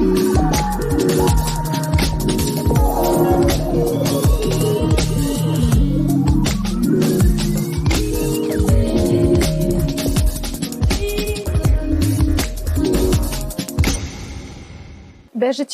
Bežeći 0.00 0.12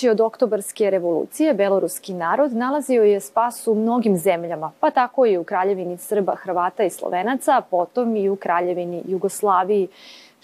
od 0.09 0.21
oktobarske 0.21 0.91
revolucije, 0.91 1.55
beloruski 1.55 2.15
narod 2.15 2.53
nalazio 2.53 3.03
je 3.03 3.21
spas 3.21 3.67
u 3.67 3.75
mnogim 3.75 4.17
zemljama, 4.17 4.73
pa 4.81 4.91
tako 4.91 5.27
i 5.27 5.39
u 5.39 5.45
kraljevini 5.45 5.99
Srba, 5.99 6.35
Hrvata 6.35 6.85
i 6.85 6.91
Slovenaca, 6.91 7.63
potom 7.71 8.17
i 8.17 8.29
u 8.29 8.37
kraljevini 8.37 9.03
Jugoslaviji, 9.09 9.89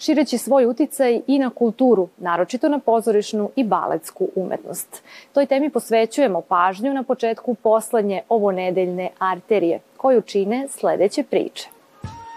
šireći 0.03 0.37
svoj 0.37 0.65
uticaj 0.65 1.21
i 1.27 1.39
na 1.39 1.49
kulturu, 1.49 2.07
naročito 2.17 2.69
na 2.69 2.79
pozorišnu 2.79 3.49
i 3.55 3.63
baletsku 3.63 4.27
umetnost. 4.35 5.03
Toj 5.33 5.45
temi 5.45 5.69
posvećujemo 5.69 6.41
pažnju 6.41 6.93
na 6.93 7.03
početku 7.03 7.55
poslednje 7.55 8.21
ovonedeljne 8.29 9.09
arterije, 9.19 9.79
koju 9.97 10.21
čine 10.21 10.67
sledeće 10.69 11.23
priče. 11.23 11.69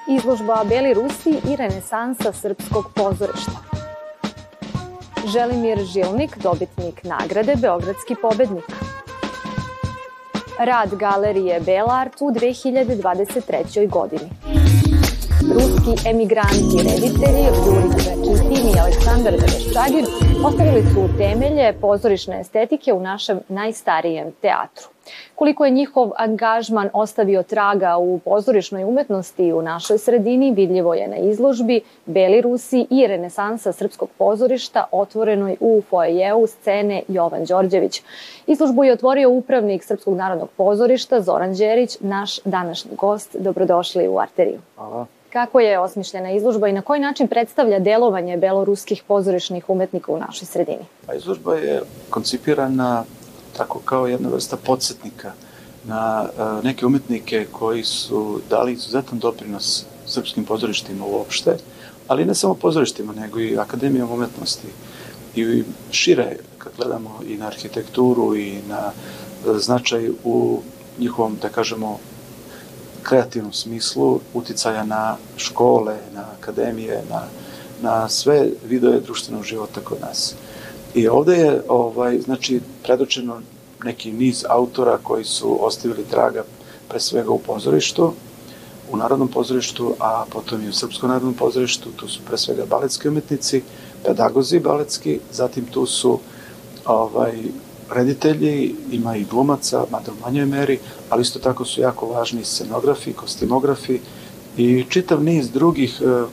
Izložba 0.08 0.64
Beli 0.68 0.94
Rusi 0.94 1.30
i 1.30 1.56
renesansa 1.56 2.32
srpskog 2.32 2.84
pozorišta. 2.94 3.58
Želimir 5.32 5.78
Žilnik, 5.78 6.38
dobitnik 6.38 7.04
nagrade 7.04 7.54
Beogradski 7.56 8.14
pobednik. 8.22 8.64
Rad 10.58 10.94
galerije 10.94 11.60
Belart 11.60 12.20
u 12.20 12.24
2023. 12.24 13.90
godini. 13.90 14.55
Ruski 15.86 16.08
emigranti, 16.08 16.76
reditelji 16.76 17.44
Juri 17.66 17.88
Dvakitin 17.88 18.68
i 18.68 18.78
Aleksandar 18.80 19.32
Deveščagin 19.32 20.06
ostavili 20.44 20.82
su 20.82 21.08
temelje 21.18 21.72
pozorišne 21.80 22.40
estetike 22.40 22.92
u 22.92 23.00
našem 23.00 23.40
najstarijem 23.48 24.32
teatru. 24.42 24.88
Koliko 25.34 25.64
je 25.64 25.70
njihov 25.70 26.10
angažman 26.16 26.90
ostavio 26.92 27.42
traga 27.42 27.96
u 27.96 28.18
pozorišnoj 28.18 28.84
umetnosti 28.84 29.52
u 29.52 29.62
našoj 29.62 29.98
sredini, 29.98 30.52
vidljivo 30.52 30.94
je 30.94 31.08
na 31.08 31.16
izložbi 31.16 31.80
Beli 32.06 32.40
Rusi 32.40 32.86
i 32.90 33.06
renesansa 33.06 33.72
srpskog 33.72 34.08
pozorišta 34.18 34.84
otvorenoj 34.92 35.56
u 35.60 35.82
foajeu 35.90 36.46
scene 36.46 37.02
Jovan 37.08 37.44
Đorđević. 37.44 38.02
Izložbu 38.46 38.84
je 38.84 38.92
otvorio 38.92 39.30
upravnik 39.30 39.84
Srpskog 39.84 40.16
narodnog 40.16 40.48
pozorišta 40.56 41.20
Zoran 41.20 41.54
Đerić, 41.54 41.96
naš 42.00 42.38
današnji 42.44 42.90
gost. 42.96 43.36
Dobrodošli 43.38 44.08
u 44.08 44.18
Arteriju. 44.18 44.60
Hvala. 44.76 45.15
Kako 45.36 45.60
je 45.60 45.78
osmišljena 45.78 46.30
izložba 46.32 46.68
i 46.68 46.72
na 46.72 46.82
koji 46.82 47.00
način 47.00 47.28
predstavlja 47.28 47.78
delovanje 47.78 48.36
beloruskih 48.36 49.02
pozorišnih 49.08 49.70
umetnika 49.70 50.12
u 50.12 50.18
našoj 50.18 50.46
sredini? 50.46 50.84
Pa 51.06 51.14
izložba 51.14 51.54
je 51.54 51.82
koncipirana 52.10 53.04
tako 53.56 53.78
kao 53.84 54.06
jedna 54.06 54.28
vrsta 54.28 54.56
podsjetnika 54.56 55.32
na 55.84 56.28
uh, 56.28 56.64
neke 56.64 56.86
umetnike 56.86 57.46
koji 57.52 57.84
su 57.84 58.40
dali 58.50 58.72
izuzetan 58.72 59.18
doprinos 59.18 59.84
srpskim 60.06 60.44
pozorištima 60.44 61.06
uopšte, 61.06 61.56
ali 62.08 62.24
ne 62.24 62.34
samo 62.34 62.54
pozorištima, 62.54 63.12
nego 63.12 63.40
i 63.40 63.58
akademijom 63.58 64.12
umetnosti 64.12 64.68
i 65.34 65.64
šire, 65.90 66.36
kad 66.58 66.72
gledamo 66.76 67.20
i 67.28 67.36
na 67.36 67.46
arhitekturu 67.46 68.36
i 68.36 68.58
na 68.68 68.92
uh, 69.46 69.56
značaj 69.56 70.10
u 70.24 70.60
njihovom, 70.98 71.36
da 71.42 71.48
kažemo, 71.48 71.98
kreativnom 73.06 73.52
smislu 73.52 74.20
uticaja 74.34 74.84
na 74.84 75.16
škole, 75.36 75.96
na 76.14 76.24
akademije, 76.38 77.02
na, 77.10 77.22
na 77.82 78.08
sve 78.08 78.48
vidove 78.68 79.00
društvenog 79.00 79.44
života 79.44 79.80
kod 79.80 80.00
nas. 80.00 80.34
I 80.94 81.08
ovde 81.08 81.36
je, 81.36 81.62
ovaj, 81.68 82.20
znači, 82.20 82.60
predočeno 82.82 83.40
neki 83.84 84.12
niz 84.12 84.44
autora 84.48 84.98
koji 85.02 85.24
su 85.24 85.66
ostavili 85.66 86.04
traga 86.10 86.44
pre 86.88 87.00
svega 87.00 87.30
u 87.30 87.38
pozorištu, 87.38 88.12
u 88.92 88.96
Narodnom 88.96 89.28
pozorištu, 89.28 89.94
a 90.00 90.24
potom 90.32 90.64
i 90.64 90.68
u 90.68 90.72
Srpskom 90.72 91.10
narodnom 91.10 91.34
pozorištu, 91.34 91.90
tu 91.96 92.08
su 92.08 92.20
pre 92.26 92.38
svega 92.38 92.66
baletski 92.66 93.08
umetnici, 93.08 93.62
pedagozi 94.04 94.60
baletski, 94.60 95.20
zatim 95.32 95.64
tu 95.64 95.86
su 95.86 96.18
ovaj, 96.84 97.32
reditelji, 97.94 98.74
ima 98.92 99.16
i 99.16 99.24
glumaca, 99.24 99.84
mada 99.90 100.12
u 100.12 100.20
manjoj 100.24 100.46
meri, 100.46 100.78
ali 101.10 101.22
isto 101.22 101.38
tako 101.38 101.64
su 101.64 101.80
jako 101.80 102.06
važni 102.06 102.44
scenografi, 102.44 103.12
kostimografi 103.12 104.00
i 104.56 104.84
čitav 104.88 105.24
niz 105.24 105.50
drugih 105.50 106.02
e, 106.02 106.24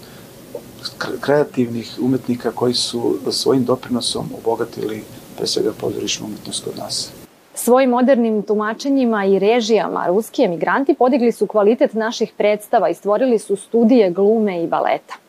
kreativnih 1.21 1.97
umetnika 2.01 2.51
koji 2.51 2.73
su 2.73 3.17
svojim 3.31 3.65
doprinosom 3.65 4.29
obogatili 4.37 5.03
pre 5.37 5.47
svega 5.47 5.71
pozorišnu 5.79 6.25
umetnost 6.25 6.63
kod 6.63 6.77
nas. 6.77 7.11
Svojim 7.55 7.89
modernim 7.89 8.41
tumačenjima 8.41 9.25
i 9.25 9.39
režijama 9.39 10.07
ruski 10.07 10.43
emigranti 10.43 10.93
podigli 10.93 11.31
su 11.31 11.47
kvalitet 11.47 11.93
naših 11.93 12.33
predstava 12.37 12.89
i 12.89 12.93
stvorili 12.93 13.39
su 13.39 13.55
studije 13.55 14.11
glume 14.11 14.63
i 14.63 14.67
baleta. 14.67 15.22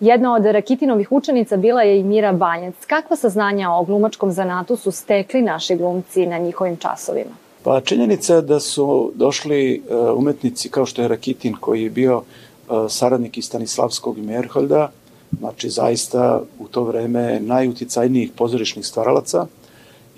Jedna 0.00 0.34
od 0.34 0.44
Rakitinovih 0.44 1.12
učenica 1.12 1.56
bila 1.56 1.82
je 1.82 2.00
i 2.00 2.02
Mira 2.02 2.32
Banjac. 2.32 2.74
Kakva 2.86 3.16
saznanja 3.16 3.70
o 3.70 3.84
glumačkom 3.84 4.32
zanatu 4.32 4.76
su 4.76 4.90
stekli 4.90 5.42
naši 5.42 5.76
glumci 5.76 6.26
na 6.26 6.38
njihovim 6.38 6.76
časovima? 6.76 7.30
Pa 7.62 7.80
činjenica 7.80 8.40
da 8.40 8.60
su 8.60 9.12
došli 9.14 9.74
e, 9.74 9.94
umetnici 9.96 10.68
kao 10.68 10.86
što 10.86 11.02
je 11.02 11.08
Rakitin 11.08 11.56
koji 11.60 11.82
je 11.82 11.90
bio 11.90 12.22
e, 12.22 12.72
saradnik 12.88 13.38
i 13.38 13.42
Stanislavskog 13.42 14.18
i 14.18 14.22
Merholda, 14.22 14.90
znači 15.38 15.70
zaista 15.70 16.40
u 16.58 16.68
to 16.68 16.84
vreme 16.84 17.40
najuticajnijih 17.40 18.30
pozorišnih 18.36 18.86
stvaralaca 18.86 19.46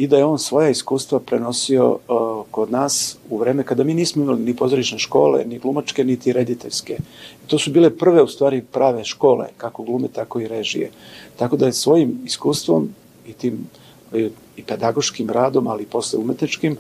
i 0.00 0.06
da 0.06 0.16
je 0.16 0.24
on 0.24 0.38
svoja 0.38 0.70
iskustva 0.70 1.20
prenosio 1.20 1.90
uh, 1.90 2.44
kod 2.50 2.70
nas 2.70 3.16
u 3.30 3.38
vreme 3.38 3.62
kada 3.62 3.84
mi 3.84 3.94
nismo 3.94 4.22
imali 4.22 4.40
ni 4.40 4.56
pozorišne 4.56 4.98
škole, 4.98 5.44
ni 5.44 5.58
glumačke, 5.58 6.04
niti 6.04 6.32
rediteljske. 6.32 6.96
I 7.44 7.48
to 7.48 7.58
su 7.58 7.70
bile 7.70 7.90
prve, 7.90 8.22
u 8.22 8.28
stvari, 8.28 8.62
prave 8.72 9.04
škole, 9.04 9.46
kako 9.56 9.82
glume, 9.82 10.08
tako 10.08 10.40
i 10.40 10.48
režije. 10.48 10.90
Tako 11.36 11.56
da 11.56 11.66
je 11.66 11.72
svojim 11.72 12.18
iskustvom 12.24 12.88
i 13.26 13.32
tim 13.32 13.58
i 14.56 14.62
pedagoškim 14.66 15.30
radom, 15.30 15.66
ali 15.66 15.82
i 15.82 15.86
posle 15.86 16.18
umetničkim, 16.18 16.76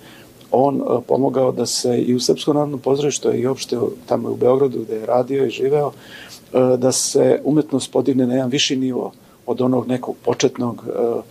on 0.50 0.80
uh, 0.80 1.02
pomogao 1.08 1.52
da 1.52 1.66
se 1.66 1.98
i 1.98 2.14
u 2.14 2.20
Srpskom 2.20 2.56
narodnom 2.56 2.80
pozorištu 2.80 3.34
i 3.34 3.46
uopšte 3.46 3.76
tamo 4.06 4.30
u 4.30 4.36
Beogradu 4.36 4.78
gde 4.78 4.96
je 4.96 5.06
radio 5.06 5.46
i 5.46 5.50
živeo, 5.50 5.86
uh, 5.86 6.78
da 6.78 6.92
se 6.92 7.40
umetnost 7.44 7.92
podigne 7.92 8.26
na 8.26 8.34
jedan 8.34 8.50
viši 8.50 8.76
nivo 8.76 9.12
od 9.46 9.60
onog 9.60 9.88
nekog 9.88 10.16
početnog 10.24 10.84
uh, 10.88 11.22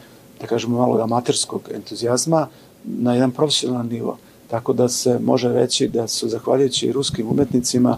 da 0.41 0.47
kažemo, 0.47 0.77
malo 0.77 1.01
amaterskog 1.03 1.69
entuzijazma 1.73 2.47
na 2.83 3.13
jedan 3.13 3.31
profesionalan 3.31 3.87
nivo. 3.87 4.17
Tako 4.47 4.73
da 4.73 4.89
se 4.89 5.19
može 5.19 5.53
reći 5.53 5.87
da 5.87 6.07
su, 6.07 6.29
zahvaljujući 6.29 6.91
ruskim 6.91 7.27
umetnicima, 7.27 7.97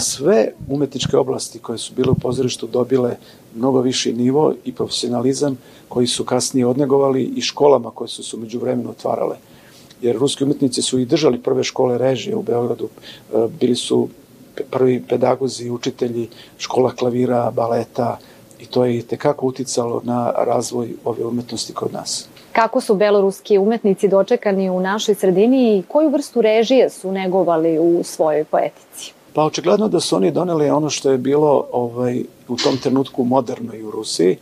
sve 0.00 0.52
umetničke 0.68 1.16
oblasti 1.16 1.58
koje 1.58 1.78
su 1.78 1.94
bile 1.94 2.10
u 2.10 2.14
pozorištu 2.14 2.66
dobile 2.66 3.16
mnogo 3.54 3.80
viši 3.80 4.12
nivo 4.12 4.54
i 4.64 4.72
profesionalizam 4.72 5.58
koji 5.88 6.06
su 6.06 6.24
kasnije 6.24 6.66
odnegovali 6.66 7.22
i 7.22 7.40
školama 7.40 7.90
koje 7.90 8.08
su 8.08 8.22
se 8.22 8.36
umeđu 8.36 8.58
vremenu 8.58 8.90
otvarale. 8.90 9.36
Jer 10.02 10.16
ruski 10.16 10.44
umetnici 10.44 10.82
su 10.82 10.98
i 10.98 11.04
držali 11.04 11.42
prve 11.42 11.64
škole 11.64 11.98
režije 11.98 12.36
u 12.36 12.42
Beogradu, 12.42 12.88
bili 13.60 13.76
su 13.76 14.08
prvi 14.70 15.02
pedagozi, 15.08 15.70
učitelji 15.70 16.28
škola 16.58 16.94
klavira, 16.94 17.50
baleta, 17.50 18.18
i 18.58 18.66
to 18.66 18.84
je 18.84 19.02
tekako 19.02 19.46
uticalo 19.46 20.00
na 20.04 20.32
razvoj 20.36 20.94
ove 21.04 21.24
umetnosti 21.24 21.74
kod 21.74 21.92
nas. 21.92 22.28
Kako 22.52 22.80
su 22.80 22.94
beloruski 22.94 23.58
umetnici 23.58 24.08
dočekani 24.08 24.70
u 24.70 24.80
našoj 24.80 25.14
sredini 25.14 25.78
i 25.78 25.82
koju 25.82 26.10
vrstu 26.10 26.42
režije 26.42 26.90
su 26.90 27.12
negovali 27.12 27.78
u 27.78 28.02
svojoj 28.04 28.44
poetici? 28.44 29.12
Pa 29.32 29.44
očigledno 29.44 29.88
da 29.88 30.00
su 30.00 30.16
oni 30.16 30.30
doneli 30.30 30.70
ono 30.70 30.90
što 30.90 31.10
je 31.10 31.18
bilo 31.18 31.66
ovaj, 31.72 32.24
u 32.48 32.56
tom 32.56 32.76
trenutku 32.76 33.24
moderno 33.24 33.74
i 33.74 33.82
u 33.82 33.90
Rusiji. 33.90 34.36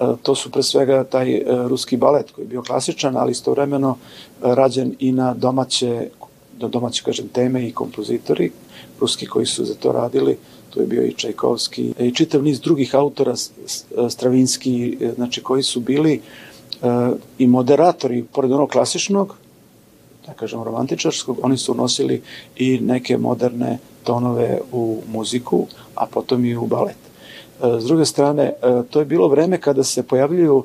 E, 0.00 0.04
to 0.22 0.34
su 0.34 0.50
pre 0.50 0.62
svega 0.62 1.04
taj 1.04 1.34
e, 1.34 1.44
ruski 1.68 1.96
balet 1.96 2.30
koji 2.30 2.44
je 2.44 2.48
bio 2.48 2.62
klasičan, 2.62 3.16
ali 3.16 3.32
istovremeno 3.32 3.96
e, 3.96 4.54
rađen 4.54 4.94
i 4.98 5.12
na 5.12 5.34
domaće, 5.34 6.08
do 6.58 6.68
domaće 6.68 7.04
kažem, 7.04 7.28
teme 7.28 7.66
i 7.66 7.72
kompozitori 7.72 8.50
ruski 9.00 9.26
koji 9.26 9.46
su 9.46 9.64
za 9.64 9.74
to 9.74 9.92
radili 9.92 10.38
tu 10.70 10.80
je 10.80 10.86
bio 10.86 11.04
i 11.04 11.12
Čajkovski 11.12 11.92
i 11.98 12.14
čitav 12.14 12.42
niz 12.42 12.60
drugih 12.60 12.94
autora, 12.94 13.34
Stravinski, 14.10 14.98
e, 15.00 15.12
znači 15.14 15.42
koji 15.42 15.62
su 15.62 15.80
bili 15.80 16.20
uh, 16.82 16.88
i 17.38 17.46
moderatori, 17.46 18.24
pored 18.32 18.52
onog 18.52 18.70
klasičnog, 18.70 19.34
da 20.26 20.32
kažem 20.32 20.62
romantičarskog, 20.62 21.38
oni 21.42 21.56
su 21.56 21.72
unosili 21.72 22.22
i 22.56 22.78
neke 22.80 23.18
moderne 23.18 23.78
tonove 24.04 24.60
u 24.72 25.02
muziku, 25.12 25.66
a 25.94 26.06
potom 26.06 26.44
i 26.44 26.56
u 26.56 26.66
balet. 26.66 26.96
Uh, 27.60 27.80
s 27.80 27.84
druge 27.84 28.04
strane, 28.04 28.52
to 28.90 28.98
je 28.98 29.04
bilo 29.04 29.28
vreme 29.28 29.60
kada 29.60 29.84
se 29.84 30.02
pojavljuju 30.02 30.64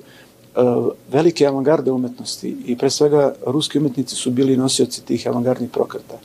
velike 1.12 1.48
avangarde 1.48 1.92
umetnosti 1.92 2.58
i 2.66 2.78
pre 2.78 2.90
svega 2.90 3.34
ruski 3.46 3.78
umetnici 3.78 4.16
su 4.16 4.32
bili 4.32 4.58
nosioci 4.58 5.06
tih 5.06 5.28
avangardnih 5.28 5.70
prokreta. 5.70 6.18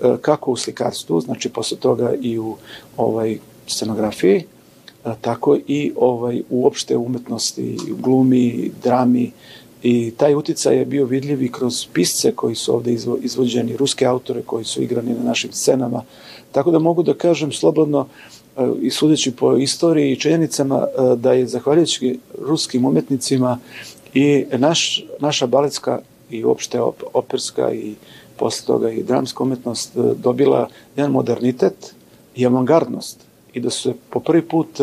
E, 0.00 0.16
kako 0.20 0.50
u 0.50 0.56
slikarstvu, 0.56 1.20
znači 1.20 1.48
posle 1.48 1.76
toga 1.76 2.14
i 2.20 2.38
u 2.38 2.56
ovaj 2.96 3.38
scenografiji, 3.66 4.36
e, 4.36 4.44
tako 5.20 5.56
i 5.66 5.92
ovaj 5.96 6.42
uopšte 6.50 6.96
umetnosti, 6.96 7.76
glumi, 7.98 8.70
drami 8.82 9.32
i 9.82 10.12
taj 10.16 10.34
uticaj 10.34 10.76
je 10.76 10.84
bio 10.84 11.04
vidljiv 11.04 11.42
i 11.42 11.52
kroz 11.52 11.86
pisce 11.92 12.32
koji 12.32 12.54
su 12.54 12.74
ovde 12.74 12.96
izvođeni, 13.20 13.76
ruske 13.76 14.06
autore 14.06 14.42
koji 14.42 14.64
su 14.64 14.82
igrani 14.82 15.14
na 15.14 15.24
našim 15.24 15.52
scenama. 15.52 16.02
Tako 16.52 16.70
da 16.70 16.78
mogu 16.78 17.02
da 17.02 17.14
kažem 17.14 17.52
slobodno 17.52 18.06
e, 18.56 18.68
i 18.80 18.90
sudeći 18.90 19.30
po 19.30 19.56
istoriji 19.56 20.12
i 20.12 20.20
činjenicama 20.20 20.86
da 21.16 21.32
je 21.32 21.46
zahvaljujući 21.46 22.18
ruskim 22.40 22.84
umetnicima 22.84 23.58
i 24.14 24.44
naš, 24.52 25.04
naša 25.20 25.46
baletska 25.46 26.00
i 26.30 26.44
uopšte 26.44 26.80
operska 27.12 27.72
i 27.72 27.94
posle 28.38 28.66
toga 28.66 28.90
i 28.90 29.02
dramska 29.02 29.42
umetnost 29.42 29.96
e, 29.96 30.00
dobila 30.16 30.68
jedan 30.96 31.12
modernitet 31.12 31.94
i 32.34 32.46
avangardnost 32.46 33.28
i 33.52 33.60
da 33.60 33.70
se 33.70 33.94
po 34.10 34.20
prvi 34.20 34.42
put 34.42 34.80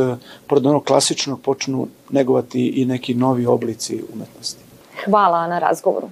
pored 0.48 0.66
onog 0.66 0.84
klasičnog 0.84 1.42
počnu 1.42 1.88
negovati 2.10 2.68
i 2.68 2.86
neki 2.86 3.14
novi 3.14 3.46
oblici 3.46 4.04
umetnosti. 4.14 4.64
Hvala 5.06 5.48
na 5.48 5.60
razgovoru. 5.60 6.10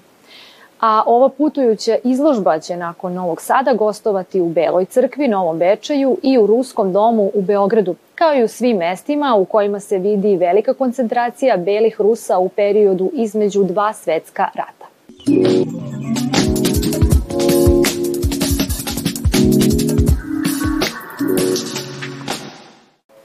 A 0.80 1.04
ova 1.06 1.30
putujuća 1.30 1.98
izložba 2.04 2.60
će 2.60 2.78
nakon 2.78 3.13
Novog 3.13 3.42
Sada 3.42 3.74
gostovati 3.74 4.42
u 4.42 4.50
Beloj 4.50 4.86
crkvi, 4.86 5.28
Novom 5.28 5.60
Bečeju 5.60 6.18
i 6.24 6.38
u 6.38 6.48
Ruskom 6.48 6.94
domu 6.94 7.31
u 7.34 7.42
Beogradu, 7.42 7.96
kao 8.16 8.36
i 8.36 8.44
u 8.44 8.48
svim 8.48 8.78
mestima 8.78 9.36
u 9.36 9.46
kojima 9.46 9.80
se 9.80 9.98
vidi 9.98 10.36
velika 10.36 10.74
koncentracija 10.74 11.57
belih 11.57 12.01
Rusa 12.01 12.38
u 12.38 12.50
periodu 12.50 13.12
između 13.13 13.63
dva 13.63 13.94
svetska 13.94 14.48
rata. 14.56 14.86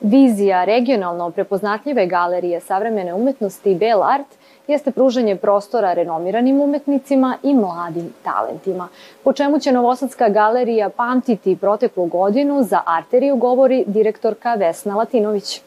Vizija 0.09 0.65
regionalno 0.65 1.31
prepoznatljive 1.31 2.07
galerije 2.07 2.61
savremene 2.61 3.15
umetnosti 3.15 3.75
Bel 3.75 4.03
Art 4.03 4.27
jeste 4.69 4.91
pružanje 4.91 5.37
prostora 5.37 5.93
renomiranim 5.93 6.61
umetnicima 6.61 7.37
i 7.43 7.55
mladim 7.55 8.13
talentima. 8.23 8.89
Po 9.25 9.33
čemu 9.33 9.59
će 9.59 9.73
Novosadska 9.73 10.29
galerija 10.29 10.89
pamtiti 10.89 11.57
proteklu 11.57 12.07
godinu 12.07 12.63
za 12.63 12.81
arteriju 12.87 13.37
govori 13.37 13.85
direktorka 13.87 14.55
Vesna 14.55 14.97
Latinović. 14.97 15.63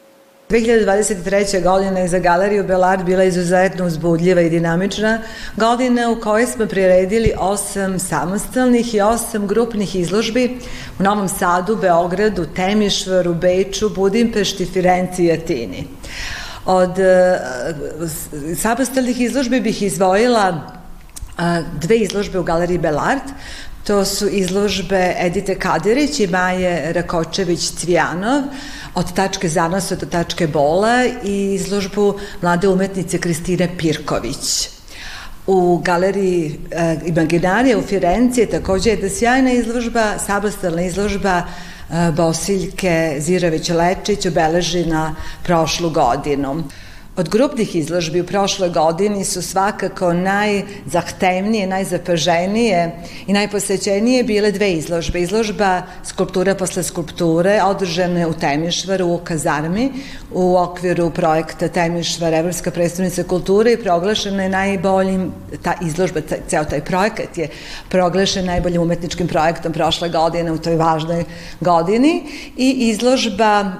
2023. 0.52 1.62
godina 1.62 2.00
je 2.00 2.08
za 2.08 2.18
Galeriju 2.18 2.64
Belard 2.64 3.04
bila 3.04 3.24
izuzetno 3.24 3.86
uzbudljiva 3.86 4.40
i 4.40 4.50
dinamična. 4.50 5.18
Godina 5.56 6.10
u 6.10 6.20
kojoj 6.20 6.46
smo 6.46 6.66
priredili 6.66 7.32
osam 7.38 7.98
samostalnih 7.98 8.94
i 8.94 9.00
osam 9.00 9.46
grupnih 9.46 9.96
izložbi 9.96 10.58
u 10.98 11.02
Novom 11.02 11.28
Sadu, 11.28 11.76
Beogradu, 11.76 12.46
Temišvaru, 12.56 13.34
Beču, 13.34 13.88
Budimpešti, 13.88 14.66
Firenci 14.66 15.24
i 15.24 15.32
Atini. 15.32 15.86
Od 16.66 16.90
uh, 16.90 18.08
samostalnih 18.56 19.20
izložbi 19.20 19.60
bih 19.60 19.82
izvojila 19.82 20.48
uh, 20.50 21.80
dve 21.80 21.96
izložbe 21.96 22.38
u 22.38 22.42
Galeriji 22.42 22.78
Belart. 22.78 23.32
To 23.86 24.04
su 24.04 24.28
izložbe 24.28 25.14
Edite 25.18 25.58
Kadirić 25.58 26.20
i 26.20 26.26
Maje 26.26 26.92
Rakočević-Cvijanov 26.94 28.42
od 28.94 29.12
tačke 29.12 29.48
zanosa 29.48 29.96
do 29.96 30.06
tačke 30.06 30.46
bola 30.46 31.04
i 31.24 31.54
izložbu 31.54 32.18
mlade 32.42 32.68
umetnice 32.68 33.18
Kristine 33.18 33.68
Pirković. 33.78 34.68
U 35.46 35.78
galeriji 35.84 36.58
e, 36.70 36.96
Imaginarija 37.06 37.78
u 37.78 37.82
Firenci 37.82 38.40
je 38.40 38.50
takođe 38.50 38.90
jedna 38.90 39.08
sjajna 39.08 39.52
izložba, 39.52 40.18
samostalna 40.18 40.82
izložba 40.82 41.42
E, 41.92 42.12
Bosiljke 42.12 43.16
Zirović-Lečić 43.20 44.28
obeleži 44.28 44.86
na 44.86 45.14
prošlu 45.44 45.90
godinu. 45.90 46.64
Od 47.16 47.28
grupnih 47.28 47.76
izložbi 47.76 48.20
u 48.20 48.26
prošloj 48.26 48.70
godini 48.70 49.24
su 49.24 49.42
svakako 49.42 50.12
najzahtevnije, 50.12 51.66
najzapaženije 51.66 52.90
i 53.26 53.32
najposećenije 53.32 54.24
bile 54.24 54.52
dve 54.52 54.72
izložbe. 54.72 55.20
Izložba 55.20 55.82
skulptura 56.04 56.54
posle 56.54 56.82
skulpture 56.82 57.60
održane 57.64 58.26
u 58.26 58.32
Temišvaru 58.32 59.06
u 59.06 59.18
Kazarmi 59.18 59.92
u 60.30 60.56
okviru 60.56 61.10
projekta 61.10 61.68
Temišvar 61.68 62.34
Evropska 62.34 62.70
predstavnica 62.70 63.22
kulture 63.22 63.72
i 63.72 63.82
proglašena 63.82 64.42
je 64.42 64.48
najboljim, 64.48 65.32
ta 65.62 65.74
izložba, 65.82 66.20
ceo 66.48 66.64
taj 66.64 66.80
projekat 66.84 67.38
je 67.38 67.48
proglašen 67.88 68.46
najboljim 68.46 68.82
umetničkim 68.82 69.28
projektom 69.28 69.72
prošle 69.72 70.08
godine 70.08 70.52
u 70.52 70.58
toj 70.58 70.76
važnoj 70.76 71.24
godini 71.60 72.24
i 72.56 72.88
izložba 72.88 73.72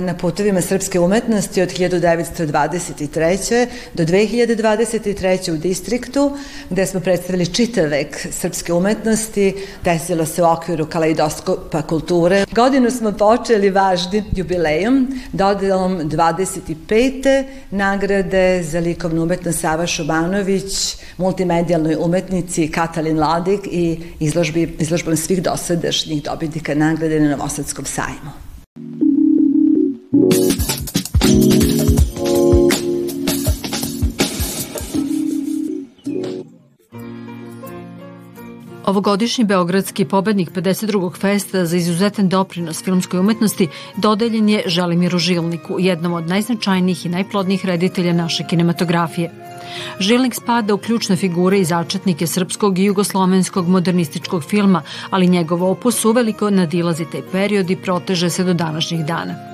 na 0.00 0.16
putovima 0.20 0.60
srpske 0.60 1.00
umetnosti 1.00 1.62
od 1.62 1.68
1920 1.68 2.79
1923. 2.80 3.66
do 3.94 4.04
2023. 4.04 5.52
u 5.52 5.56
distriktu, 5.56 6.36
gde 6.70 6.86
smo 6.86 7.00
predstavili 7.00 7.46
čitav 7.46 7.88
vek 7.88 8.26
srpske 8.30 8.72
umetnosti, 8.72 9.54
desilo 9.84 10.26
se 10.26 10.42
u 10.42 10.46
okviru 10.46 10.86
kaleidoskopa 10.86 11.82
kulture. 11.82 12.46
Godinu 12.52 12.90
smo 12.90 13.12
počeli 13.12 13.70
važnim 13.70 14.24
jubilejom, 14.36 15.08
dodelom 15.32 15.98
25. 15.98 17.44
nagrade 17.70 18.62
za 18.62 18.80
likovnu 18.80 19.22
umetnost 19.22 19.60
Sava 19.60 19.86
Šubanović, 19.86 20.96
multimedijalnoj 21.16 21.96
umetnici 22.00 22.68
Katalin 22.68 23.18
Ladik 23.18 23.60
i 23.66 24.00
izložbi, 24.20 24.76
izložbom 24.78 25.16
svih 25.16 25.42
dosadašnjih 25.42 26.22
dobitnika 26.22 26.74
nagrade 26.74 27.20
na 27.20 27.36
Novosadskom 27.36 27.84
sajmu. 27.84 28.49
Ovogodišnji 38.90 39.44
Beogradski 39.44 40.04
pobednik 40.04 40.50
52. 40.50 41.16
festa 41.16 41.64
za 41.66 41.76
izuzetan 41.76 42.28
doprinos 42.28 42.82
filmskoj 42.84 43.20
umetnosti 43.20 43.68
dodeljen 43.96 44.48
je 44.48 44.62
Želimiru 44.66 45.18
Žilniku, 45.18 45.76
jednom 45.78 46.12
od 46.12 46.28
najznačajnijih 46.28 47.06
i 47.06 47.08
najplodnijih 47.08 47.66
reditelja 47.66 48.12
naše 48.12 48.44
kinematografije. 48.50 49.30
Žilnik 50.00 50.34
spada 50.34 50.74
u 50.74 50.78
ključne 50.78 51.16
figure 51.16 51.58
i 51.58 51.64
začetnike 51.64 52.26
srpskog 52.26 52.78
i 52.78 52.84
jugoslovenskog 52.84 53.68
modernističkog 53.68 54.44
filma, 54.44 54.82
ali 55.10 55.28
njegov 55.28 55.64
opus 55.64 56.04
uveliko 56.04 56.50
nadilazi 56.50 57.04
taj 57.12 57.22
period 57.32 57.70
i 57.70 57.76
proteže 57.76 58.30
se 58.30 58.44
do 58.44 58.54
današnjih 58.54 59.04
dana. 59.04 59.49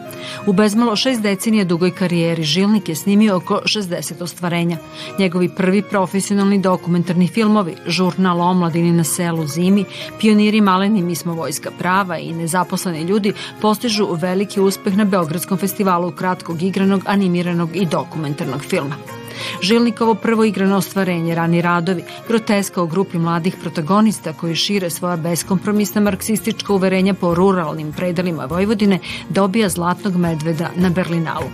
U 0.46 0.52
bezmalo 0.52 0.96
šest 0.96 1.22
decenija 1.22 1.64
dugoj 1.64 1.90
karijeri 1.90 2.42
Žilnik 2.42 2.88
je 2.88 2.94
snimio 2.94 3.36
oko 3.36 3.60
60 3.64 4.22
ostvarenja. 4.22 4.78
Njegovi 5.18 5.48
prvi 5.48 5.82
profesionalni 5.82 6.58
dokumentarni 6.58 7.28
filmovi, 7.28 7.76
žurnal 7.86 8.40
omladini 8.40 8.92
na 8.92 9.04
selu 9.04 9.46
zimi, 9.46 9.84
pioniri 10.20 10.60
maleni 10.60 11.02
mi 11.02 11.14
smo 11.14 11.34
vojska 11.34 11.70
prava 11.78 12.18
i 12.18 12.32
nezaposleni 12.32 13.02
ljudi 13.02 13.32
postižu 13.60 14.08
veliki 14.14 14.60
uspeh 14.60 14.96
na 14.96 15.04
Beogradskom 15.04 15.58
festivalu 15.58 16.12
kratkog 16.12 16.62
igranog, 16.62 17.02
animiranog 17.06 17.76
i 17.76 17.86
dokumentarnog 17.86 18.60
filma. 18.60 19.15
Žilnikovo 19.62 20.14
prvo 20.14 20.44
igrano 20.44 20.76
ostvarenje, 20.76 21.34
rani 21.34 21.62
radovi, 21.62 22.04
groteska 22.28 22.82
o 22.82 22.86
grupi 22.86 23.18
mladih 23.18 23.56
protagonista 23.62 24.32
koji 24.32 24.54
šire 24.54 24.90
svoja 24.90 25.16
beskompromisna 25.16 26.00
marksistička 26.00 26.72
uverenja 26.72 27.14
po 27.14 27.34
ruralnim 27.34 27.92
predelima 27.92 28.44
Vojvodine, 28.44 28.98
dobija 29.28 29.68
zlatnog 29.68 30.16
medveda 30.16 30.70
na 30.76 30.90
Berlinalu. 30.90 31.50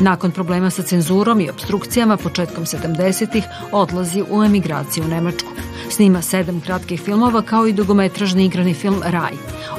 Nakon 0.00 0.30
problema 0.30 0.70
sa 0.70 0.82
cenzurom 0.82 1.40
i 1.40 1.50
obstrukcijama 1.50 2.16
početkom 2.16 2.64
70-ih 2.64 3.44
odlazi 3.72 4.24
u 4.30 4.42
emigraciju 4.42 5.04
u 5.04 5.08
Nemačku. 5.08 5.50
Snima 5.90 6.22
sedam 6.22 6.60
kratkih 6.60 7.00
filmova 7.00 7.42
kao 7.42 7.66
i 7.66 7.72
dugometražni 7.72 8.44
igrani 8.44 8.74
film 8.74 9.02
Raj. 9.04 9.32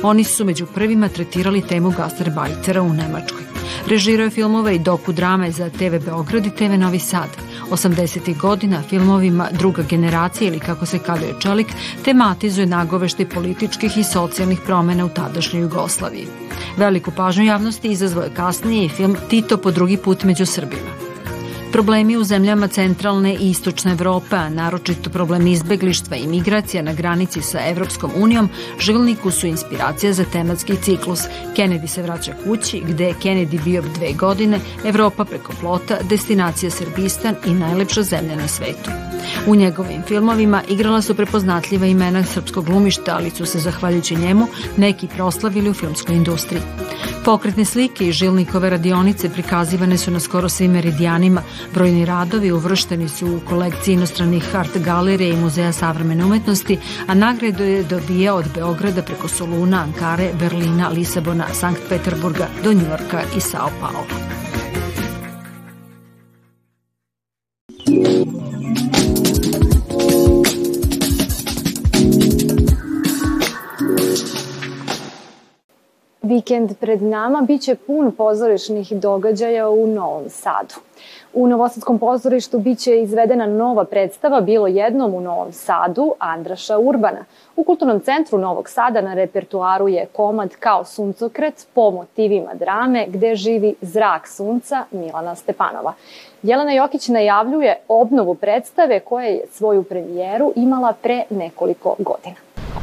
Oni 0.04 0.24
su 0.24 0.46
među 0.46 0.66
prvima 0.66 1.10
tretirali 1.10 1.62
temu 1.62 1.94
Gasterbajtera 1.98 2.82
u 2.82 2.94
Nemačkoj. 2.94 3.55
Režirao 3.88 4.24
je 4.24 4.30
filmove 4.30 4.76
i 4.76 4.80
doku 4.80 5.14
drame 5.14 5.52
za 5.52 5.70
TV 5.70 6.06
Beograd 6.06 6.46
i 6.46 6.50
TV 6.50 6.78
Novi 6.78 7.00
Sad. 7.00 7.30
80. 7.72 8.38
godina 8.38 8.82
filmovima 8.90 9.48
druga 9.52 9.84
generacija 9.90 10.48
ili 10.48 10.60
kako 10.60 10.86
se 10.86 11.00
kaduje 11.00 11.36
Čelik 11.40 11.68
tematizuje 12.06 12.66
nagovešte 12.68 13.30
političkih 13.30 13.98
i 13.98 14.04
socijalnih 14.04 14.60
promena 14.66 15.06
u 15.06 15.10
tadašnjoj 15.10 15.62
Jugoslaviji. 15.62 16.28
Veliku 16.78 17.12
pažnju 17.12 17.44
javnosti 17.44 17.92
izazvoje 17.92 18.30
kasnije 18.34 18.86
i 18.86 18.90
film 18.90 19.16
Tito 19.30 19.58
po 19.58 19.72
drugi 19.72 19.98
put 19.98 20.24
među 20.24 20.46
Srbima. 20.46 21.05
Problemi 21.76 22.18
u 22.18 22.24
zemljama 22.24 22.68
centralne 22.68 23.34
i 23.34 23.50
istočne 23.50 23.92
Evrope, 23.92 24.36
a 24.36 24.50
naročito 24.50 25.10
problem 25.10 25.48
izbeglištva 25.48 26.18
i 26.18 26.28
migracija 26.28 26.84
na 26.84 26.94
granici 26.94 27.42
sa 27.42 27.60
Evropskom 27.68 28.12
unijom, 28.16 28.50
žilniku 28.80 29.32
su 29.32 29.48
inspiracija 29.48 30.14
za 30.14 30.24
tematski 30.24 30.76
ciklus 30.76 31.20
Kennedy 31.56 31.88
se 31.88 32.02
vraća 32.02 32.34
kući, 32.44 32.84
gde 32.88 33.06
je 33.06 33.14
Kennedy 33.14 33.64
bio 33.64 33.84
dve 33.96 34.14
godine, 34.14 34.60
Evropa 34.86 35.26
preko 35.26 35.54
plota, 35.60 35.98
destinacija 36.10 36.72
Srbistan 36.72 37.36
i 37.46 37.54
najlepša 37.54 38.04
zemlja 38.04 38.36
na 38.36 38.48
svetu. 38.48 38.92
U 39.48 39.56
njegovim 39.56 40.04
filmovima 40.08 40.64
igrala 40.70 41.02
su 41.02 41.16
prepoznatljiva 41.16 41.86
imena 41.86 42.24
srpskog 42.24 42.66
glumišta, 42.66 43.16
ali 43.16 43.30
su 43.30 43.46
se, 43.46 43.60
zahvaljujući 43.60 44.16
njemu, 44.16 44.48
neki 44.78 45.08
proslavili 45.08 45.70
u 45.70 45.74
filmskoj 45.74 46.16
industriji. 46.16 46.62
Pokretne 47.26 47.66
slike 47.66 48.08
i 48.08 48.12
žilnikove 48.12 48.70
radionice 48.70 49.30
prikazivane 49.30 49.98
su 49.98 50.12
na 50.12 50.20
skoro 50.20 50.50
svim 50.50 50.72
meridijanima, 50.72 51.42
Brojni 51.74 52.06
radovi 52.06 52.52
uvršteni 52.52 53.10
su 53.10 53.28
u 53.28 53.40
kolekciji 53.50 53.94
inostranih 53.94 54.56
art 54.56 54.78
galerije 54.78 55.30
i 55.30 55.38
Muzeja 55.38 55.72
savremene 55.72 56.26
umetnosti, 56.26 56.80
a 57.08 57.14
nagradu 57.14 57.64
je 57.64 57.84
dobija 57.84 58.36
od 58.36 58.46
Beograda 58.56 59.02
preko 59.02 59.28
Soluna, 59.28 59.84
Ankare, 59.84 60.32
Berlina, 60.40 60.90
Lisabona, 60.90 61.46
Sankt 61.54 61.82
Peterburga 61.90 62.48
do 62.64 62.74
Njorka 62.74 63.22
i 63.38 63.42
Sao 63.42 63.70
Paulo. 63.82 64.45
Vikend 76.46 76.78
pred 76.80 77.02
nama 77.02 77.42
biće 77.42 77.76
pun 77.76 78.12
pozorišnih 78.12 78.92
događaja 78.92 79.70
u 79.70 79.88
Novom 79.88 80.30
Sadu. 80.30 80.76
U 81.34 81.48
Novosadskom 81.48 82.00
pozorištu 82.00 82.60
biće 82.60 83.02
izvedena 83.02 83.46
nova 83.46 83.84
predstava 83.86 84.42
Bilo 84.42 84.68
jednom 84.68 85.14
u 85.14 85.22
Novom 85.22 85.52
Sadu 85.52 86.14
Andraša 86.20 86.78
Urbana. 86.78 87.26
U 87.56 87.64
Kulturnom 87.64 88.00
centru 88.00 88.38
Novog 88.38 88.70
Sada 88.70 89.02
na 89.02 89.14
repertuaru 89.14 89.88
je 89.88 90.06
komad 90.06 90.56
Kao 90.60 90.86
suncokret 90.86 91.68
po 91.74 91.92
motivima 91.92 92.54
drame 92.54 93.06
gde 93.08 93.36
živi 93.36 93.76
zrak 93.82 94.28
sunca 94.28 94.86
Milana 94.92 95.36
Stepanova. 95.36 95.94
Jelena 96.44 96.72
Jokić 96.72 97.08
najavljuje 97.08 97.78
obnovu 97.88 98.36
predstave 98.36 99.00
koja 99.00 99.26
je 99.26 99.46
svoju 99.52 99.84
premijeru 99.84 100.54
imala 100.56 100.94
pre 101.02 101.24
nekoliko 101.30 101.96
godina. 102.00 102.36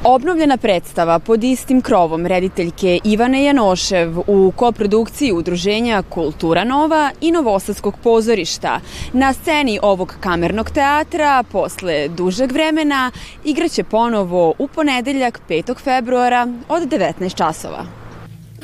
Obnovljena 0.04 0.56
predstava 0.56 1.18
pod 1.18 1.44
istim 1.44 1.80
krovom 1.80 2.26
rediteljke 2.26 3.00
Ivane 3.04 3.44
Janošev 3.44 4.18
u 4.26 4.52
koprodukciji 4.56 5.32
udruženja 5.32 6.02
Kultura 6.02 6.64
Nova 6.64 7.10
i 7.20 7.32
Novosadskog 7.32 7.94
pozorišta. 8.02 8.80
Na 9.12 9.32
sceni 9.32 9.78
ovog 9.82 10.16
kamernog 10.20 10.70
teatra 10.70 11.42
posle 11.52 12.08
dužeg 12.08 12.52
vremena 12.52 13.10
igraće 13.44 13.84
ponovo 13.84 14.54
u 14.58 14.68
ponedeljak 14.68 15.40
5. 15.48 15.78
februara 15.78 16.48
od 16.68 16.82
19 16.82 17.34
časova. 17.34 18.01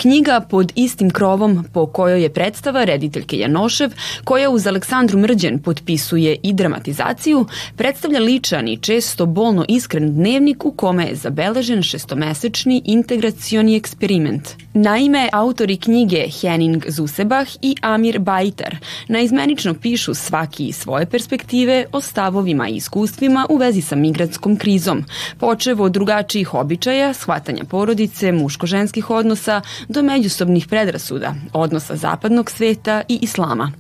Knjiga 0.01 0.41
pod 0.41 0.73
istim 0.75 1.11
krovom 1.11 1.65
po 1.73 1.87
kojoj 1.87 2.23
je 2.23 2.33
predstava 2.33 2.85
rediteljke 2.85 3.39
Janošev, 3.39 3.91
koja 4.25 4.51
uz 4.51 4.67
Aleksandru 4.67 5.19
Mrđen 5.19 5.59
potpisuje 5.59 6.37
i 6.43 6.53
dramatizaciju, 6.53 7.47
predstavlja 7.77 8.21
ličan 8.21 8.69
i 8.69 8.77
često 8.77 9.27
bolno 9.27 9.65
iskren 9.69 10.15
dnevnik 10.15 10.65
u 10.65 10.73
kome 10.73 11.07
je 11.07 11.15
zabeležen 11.15 11.83
šestomesečni 11.83 12.83
integracioni 12.85 13.77
eksperiment. 13.77 14.49
Naime, 14.75 15.29
autori 15.33 15.77
knjige 15.77 16.25
Henning 16.41 16.85
Zusebach 16.89 17.51
i 17.63 17.77
Amir 17.83 18.19
Bajtar 18.19 18.77
naizmenično 19.09 19.75
pišu 19.75 20.15
svaki 20.15 20.67
iz 20.67 20.77
svoje 20.77 21.07
perspektive 21.07 21.85
o 21.93 22.01
stavovima 22.01 22.69
i 22.69 22.77
iskustvima 22.77 23.47
u 23.49 23.57
vezi 23.57 23.81
sa 23.81 23.97
migratskom 23.97 24.57
krizom, 24.57 25.05
počevo 25.39 25.85
od 25.85 25.93
drugačijih 25.93 26.55
običaja, 26.55 27.15
shvatanja 27.15 27.65
porodice, 27.65 28.33
muško-ženskih 28.33 29.11
odnosa, 29.11 29.61
do 29.89 30.03
međusobnih 30.03 30.67
predrasuda, 30.67 31.35
odnosa 31.53 31.97
zapadnog 31.97 32.51
sveta 32.51 33.03
i 33.09 33.19
islama. 33.23 33.73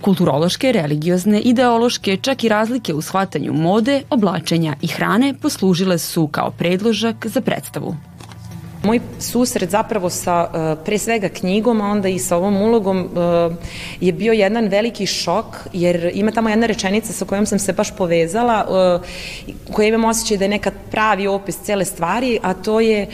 Kulturološke, 0.00 0.72
religiozne, 0.72 1.40
ideološke, 1.40 2.16
čak 2.16 2.44
i 2.44 2.48
razlike 2.48 2.94
u 2.94 3.02
shvatanju 3.02 3.52
mode, 3.52 4.02
oblačenja 4.10 4.74
i 4.82 4.86
hrane 4.86 5.34
poslužile 5.42 5.98
su 5.98 6.26
kao 6.26 6.50
predložak 6.50 7.26
za 7.26 7.40
predstavu. 7.40 7.96
Moj 8.82 9.00
susret 9.20 9.70
zapravo 9.70 10.10
sa 10.10 10.48
e, 10.50 10.84
pre 10.84 10.98
svega 10.98 11.28
knjigom, 11.28 11.80
a 11.80 11.86
onda 11.86 12.08
i 12.08 12.18
sa 12.18 12.36
ovom 12.36 12.62
ulogom 12.62 12.98
e, 12.98 13.06
je 14.00 14.12
bio 14.12 14.32
jedan 14.32 14.66
veliki 14.68 15.06
šok, 15.06 15.46
jer 15.72 16.10
ima 16.14 16.30
tamo 16.30 16.48
jedna 16.48 16.66
rečenica 16.66 17.12
sa 17.12 17.24
kojom 17.24 17.46
sam 17.46 17.58
se 17.58 17.72
baš 17.72 17.96
povezala, 17.96 18.66
e, 18.66 19.52
koja 19.72 19.88
imam 19.88 20.04
osjećaj 20.04 20.36
da 20.36 20.44
je 20.44 20.48
neka 20.48 20.70
pravi 20.90 21.26
opis 21.26 21.56
cele 21.62 21.84
stvari, 21.84 22.38
a 22.42 22.54
to 22.54 22.80
je 22.80 23.06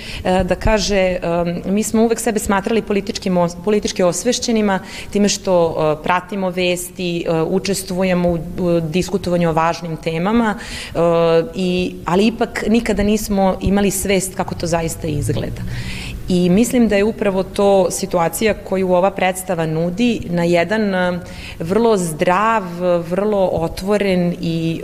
da 0.44 0.54
kaže, 0.54 1.18
mi 1.64 1.82
smo 1.82 2.02
uvek 2.02 2.20
sebe 2.20 2.38
smatrali 2.38 2.82
politički, 2.82 3.30
politički 3.64 4.02
osvešćenima, 4.02 4.80
time 5.10 5.28
što 5.28 5.98
pratimo 6.02 6.50
vesti, 6.50 7.26
učestvujemo 7.46 8.28
u 8.28 8.38
diskutovanju 8.80 9.48
o 9.48 9.52
važnim 9.52 9.96
temama, 9.96 10.54
i, 11.54 11.94
ali 12.04 12.26
ipak 12.26 12.64
nikada 12.68 13.02
nismo 13.02 13.58
imali 13.60 13.90
svest 13.90 14.34
kako 14.34 14.54
to 14.54 14.66
zaista 14.66 15.06
izgleda 15.06 15.57
sveta. 15.58 16.07
I 16.28 16.50
mislim 16.50 16.88
da 16.88 16.96
je 16.96 17.04
upravo 17.04 17.42
to 17.42 17.90
situacija 17.90 18.54
koju 18.54 18.92
ova 18.92 19.10
predstava 19.10 19.66
nudi 19.66 20.20
na 20.30 20.44
jedan 20.44 20.94
e, 20.94 21.20
vrlo 21.58 21.96
zdrav, 21.96 22.62
vrlo 23.10 23.48
otvoren 23.52 24.34
i 24.40 24.80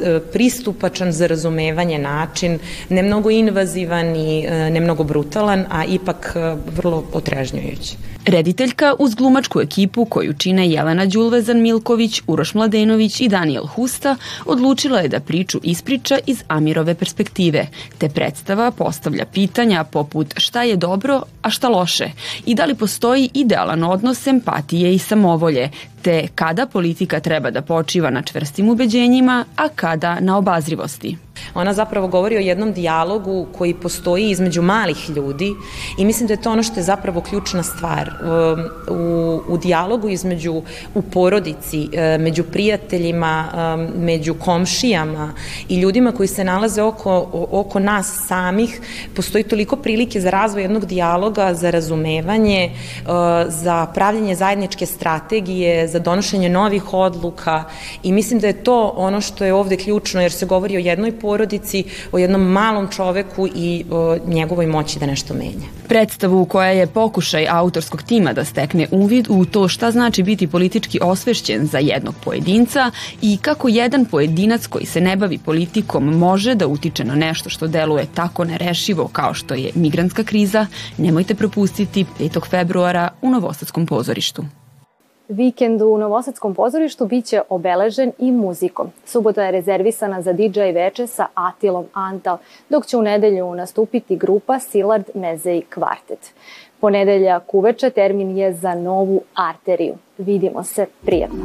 e, 0.00 0.20
pristupačan 0.32 1.12
za 1.12 1.26
razumevanje 1.26 1.98
način, 1.98 2.58
ne 2.88 3.02
mnogo 3.02 3.30
invazivan 3.30 4.16
i 4.16 4.44
e, 4.48 4.70
ne 4.70 4.80
mnogo 4.80 5.04
brutalan, 5.04 5.64
a 5.70 5.84
ipak 5.84 6.36
vrlo 6.76 7.04
otrežnjujući. 7.12 7.96
Rediteljka 8.26 8.94
uz 8.98 9.14
glumačku 9.14 9.60
ekipu 9.60 10.04
koju 10.04 10.32
čine 10.32 10.70
Jelena 10.70 11.06
Đulvezan 11.06 11.60
Milković, 11.60 12.22
Uroš 12.26 12.54
Mladenović 12.54 13.20
i 13.20 13.28
Daniel 13.28 13.66
Husta 13.66 14.16
odlučila 14.46 15.00
je 15.00 15.08
da 15.08 15.20
priču 15.20 15.60
ispriča 15.62 16.18
iz 16.26 16.44
Amirove 16.48 16.94
perspektive, 16.94 17.66
te 17.98 18.08
predstava 18.08 18.70
postavlja 18.70 19.24
pitanja 19.32 19.84
poput 19.84 20.34
šta 20.36 20.62
je 20.62 20.75
dobro, 20.76 21.22
a 21.42 21.50
šta 21.50 21.68
loše? 21.68 22.10
I 22.46 22.54
da 22.54 22.64
li 22.64 22.74
postoji 22.74 23.30
idealan 23.34 23.84
odnos 23.84 24.26
empatije 24.26 24.94
i 24.94 24.98
samovolje, 24.98 25.70
te 26.06 26.28
kada 26.34 26.66
politika 26.66 27.20
treba 27.20 27.50
da 27.50 27.62
počiva 27.62 28.10
na 28.10 28.22
čvrstim 28.22 28.68
ubeđenjima, 28.68 29.44
a 29.56 29.68
kada 29.68 30.20
na 30.20 30.38
obazrivosti. 30.38 31.16
Ona 31.54 31.72
zapravo 31.72 32.08
govori 32.08 32.36
o 32.36 32.40
jednom 32.40 32.72
dijalogu 32.72 33.46
koji 33.58 33.74
postoji 33.74 34.30
između 34.30 34.62
malih 34.62 35.10
ljudi 35.10 35.54
i 35.98 36.04
mislim 36.04 36.26
da 36.26 36.32
je 36.32 36.42
to 36.42 36.50
ono 36.50 36.62
što 36.62 36.80
je 36.80 36.84
zapravo 36.84 37.20
ključna 37.20 37.62
stvar. 37.62 38.10
Um, 38.10 38.64
u, 38.96 39.40
u 39.48 39.58
dijalogu 39.58 40.08
između, 40.08 40.62
u 40.94 41.02
porodici, 41.02 41.80
uh, 41.80 42.22
među 42.22 42.44
prijateljima, 42.44 43.44
um, 43.54 44.04
među 44.04 44.34
komšijama 44.34 45.32
i 45.68 45.80
ljudima 45.80 46.12
koji 46.12 46.26
se 46.26 46.44
nalaze 46.44 46.82
oko, 46.82 47.28
oko 47.50 47.78
nas 47.78 48.26
samih, 48.26 48.80
postoji 49.16 49.44
toliko 49.44 49.76
prilike 49.76 50.20
za 50.20 50.30
razvoj 50.30 50.62
jednog 50.62 50.86
dijaloga, 50.86 51.54
za 51.54 51.70
razumevanje, 51.70 52.70
uh, 52.70 53.10
za 53.48 53.86
pravljenje 53.86 54.34
zajedničke 54.34 54.86
strategije, 54.86 55.88
za 55.88 55.95
donošenje 55.98 56.48
novih 56.48 56.94
odluka 56.94 57.64
i 58.02 58.12
mislim 58.12 58.40
da 58.40 58.46
je 58.46 58.64
to 58.64 58.92
ono 58.96 59.20
što 59.20 59.44
je 59.44 59.54
ovde 59.54 59.76
ključno 59.76 60.20
jer 60.20 60.32
se 60.32 60.46
govori 60.46 60.76
o 60.76 60.80
jednoj 60.80 61.18
porodici, 61.20 61.84
o 62.12 62.18
jednom 62.18 62.42
malom 62.42 62.88
čoveku 62.88 63.48
i 63.54 63.84
o 63.90 64.16
njegovoj 64.26 64.66
moći 64.66 64.98
da 64.98 65.06
nešto 65.06 65.34
menja. 65.34 65.66
Predstavu 65.88 66.44
koja 66.44 66.70
je 66.70 66.86
pokušaj 66.86 67.46
autorskog 67.50 68.02
tima 68.02 68.32
da 68.32 68.44
stekne 68.44 68.86
uvid 68.90 69.26
u 69.28 69.44
to 69.44 69.68
šta 69.68 69.90
znači 69.90 70.22
biti 70.22 70.46
politički 70.46 70.98
osvešćen 71.02 71.66
za 71.66 71.78
jednog 71.78 72.14
pojedinca 72.24 72.90
i 73.22 73.36
kako 73.42 73.68
jedan 73.68 74.04
pojedinac 74.04 74.66
koji 74.66 74.86
se 74.86 75.00
ne 75.00 75.16
bavi 75.16 75.38
politikom 75.38 76.04
može 76.04 76.54
da 76.54 76.66
utiče 76.66 77.04
na 77.04 77.14
nešto 77.14 77.50
što 77.50 77.66
deluje 77.66 78.06
tako 78.14 78.44
nerešivo 78.44 79.08
kao 79.12 79.34
što 79.34 79.54
je 79.54 79.70
migrantska 79.74 80.24
kriza, 80.24 80.66
nemojte 80.98 81.34
propustiti 81.34 82.06
5. 82.20 82.48
februara 82.50 83.08
u 83.22 83.30
Novosadskom 83.30 83.86
pozorištu. 83.86 84.44
Vikend 85.28 85.82
u 85.82 85.98
Novosadskom 85.98 86.54
pozorištu 86.54 87.06
biće 87.06 87.42
obeležen 87.48 88.12
i 88.18 88.32
muzikom. 88.32 88.92
Subota 89.04 89.44
je 89.44 89.50
rezervisana 89.50 90.22
za 90.22 90.32
DJ 90.32 90.60
veče 90.60 91.06
sa 91.06 91.26
Atilom 91.34 91.84
Antal, 91.92 92.38
dok 92.68 92.86
će 92.86 92.96
u 92.96 93.02
nedelju 93.02 93.54
nastupiti 93.54 94.16
grupa 94.16 94.58
Silard 94.58 95.04
Mezej 95.14 95.62
Kvartet. 95.74 96.34
Ponedeljak 96.80 97.54
uveče 97.54 97.90
termin 97.90 98.36
je 98.38 98.52
za 98.52 98.74
novu 98.74 99.20
arteriju. 99.34 99.94
Vidimo 100.18 100.64
se 100.64 100.86
prijetno. 101.02 101.44